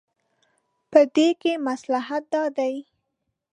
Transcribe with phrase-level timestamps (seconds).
[0.91, 2.75] په دې کې مصلحت دا دی.